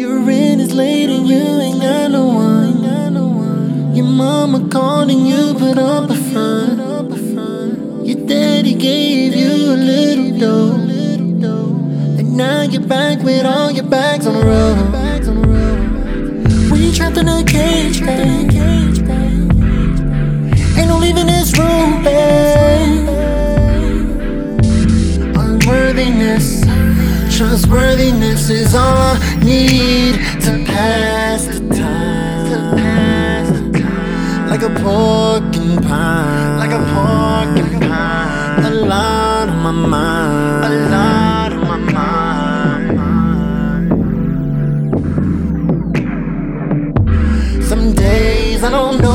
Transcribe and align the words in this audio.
Your 0.00 0.18
rent 0.20 0.62
is 0.62 0.72
late 0.72 1.10
and 1.10 1.28
you 1.28 1.36
ain't 1.36 1.82
got 1.82 2.10
no 2.10 2.24
one. 2.24 3.94
Your 3.94 4.06
mama 4.06 4.66
called 4.70 5.10
and 5.10 5.28
you 5.28 5.52
put 5.52 5.76
up 5.76 6.08
a 6.08 6.14
front. 6.14 6.78
Your 8.06 8.26
daddy 8.26 8.72
gave 8.76 9.34
you 9.34 9.74
a 9.74 9.76
little 9.76 10.38
dough. 10.38 10.76
And 12.18 12.34
now 12.34 12.62
you're 12.62 12.80
back 12.80 13.22
with 13.22 13.44
all 13.44 13.70
your 13.70 13.84
bags 13.84 14.26
on 14.26 14.36
the 14.36 14.46
road. 14.46 14.78
We 16.72 16.92
trapped 16.94 17.18
in 17.18 17.28
a 17.28 17.44
cage, 17.44 18.00
babe. 18.00 18.49
Trustworthiness 27.40 28.50
is 28.50 28.74
all 28.74 29.16
I 29.16 29.36
need 29.42 30.16
to 30.44 30.62
pass 30.66 31.46
the 31.46 31.60
time. 31.74 33.00
Like 34.50 34.60
a 34.60 34.68
porcupine, 34.68 36.58
like 36.58 36.72
a 36.80 36.82
porcupine. 36.92 38.64
A 38.66 38.70
lot 38.92 39.48
on 39.48 39.58
my 39.62 39.70
mind, 39.72 40.64
a 40.66 40.70
lot 40.94 41.52
on 41.54 41.60
my 41.72 41.78
mind. 41.96 42.98
Some 47.64 47.94
days 47.94 48.62
I 48.62 48.70
don't 48.70 49.00
know 49.00 49.09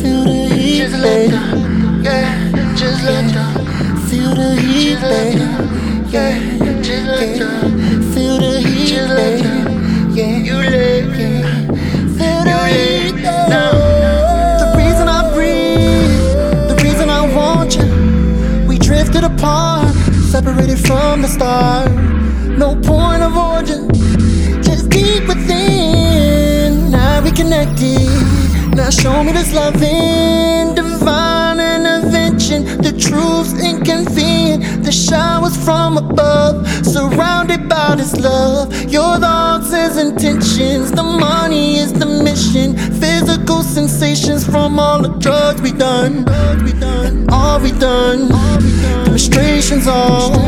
feel 0.00 0.24
the 0.24 0.48
heat, 0.54 0.78
just 0.78 0.96
the, 1.02 2.00
yeah, 2.02 2.74
just 2.74 3.04
let 3.04 3.24
the 3.34 3.44
feel 4.08 4.34
the 4.34 4.56
heat, 4.60 5.00
babe. 5.00 5.40
Yeah, 6.10 6.38
just 6.80 7.06
let 7.06 7.38
the 7.38 7.48
feel 8.14 8.38
the 8.38 8.60
heat, 8.60 8.88
just 8.88 9.10
let 9.10 9.44
yeah, 10.14 10.36
you 10.38 10.56
let, 10.56 11.04
yeah, 11.18 11.42
feel 12.16 12.40
the 12.44 12.58
heat, 12.68 13.14
now. 13.22 13.72
The 14.58 14.68
reason 14.76 15.08
I 15.08 15.32
breathe, 15.34 16.68
the 16.68 16.76
reason 16.82 17.10
I 17.10 17.22
want 17.34 17.76
you, 17.76 18.66
we 18.66 18.78
drifted 18.78 19.24
apart, 19.24 19.94
separated 20.30 20.78
from 20.78 21.22
the 21.22 21.28
start. 21.28 21.90
No 22.56 22.74
point 22.74 23.22
of 23.22 23.36
origin, 23.36 23.88
just 24.62 24.88
deep 24.88 25.28
within. 25.28 26.90
Now 26.90 27.22
we 27.22 27.30
connected. 27.30 28.37
Now 28.74 28.90
show 28.90 29.22
me 29.24 29.32
this 29.32 29.52
loving, 29.52 30.74
divine 30.74 31.60
intervention. 31.60 32.64
The 32.78 32.92
truth's 32.92 33.54
inconvenient. 33.62 34.84
The 34.84 34.92
showers 34.92 35.56
from 35.64 35.98
above, 35.98 36.66
surrounded 36.84 37.68
by 37.68 37.96
this 37.96 38.14
love. 38.16 38.72
Your 38.90 39.18
thoughts 39.18 39.72
is 39.72 39.96
intentions. 39.96 40.92
The 40.92 41.02
money 41.02 41.78
is 41.78 41.92
the 41.92 42.06
mission. 42.06 42.76
Physical 42.76 43.62
sensations 43.62 44.44
from 44.44 44.78
all 44.78 45.02
the 45.02 45.10
drugs 45.18 45.60
we 45.60 45.72
done. 45.72 46.24
And 46.28 47.30
all 47.30 47.60
we 47.60 47.72
done. 47.72 48.28
Demonstrations 49.04 49.86
all. 49.86 50.47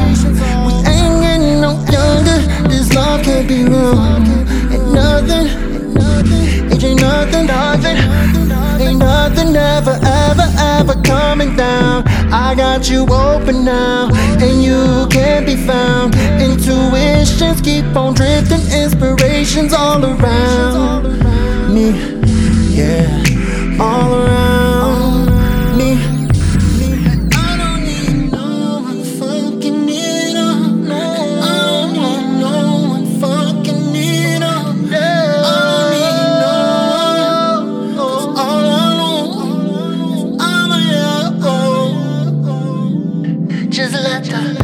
You 12.90 13.02
open 13.04 13.64
now, 13.64 14.10
and 14.12 14.62
you 14.62 15.06
can't 15.10 15.46
be 15.46 15.56
found. 15.56 16.14
Intuitions 16.40 17.60
keep 17.60 17.84
on 17.96 18.14
drifting, 18.14 18.60
inspirations 18.72 19.72
all 19.72 20.04
around 20.04 20.59
Just 44.30 44.59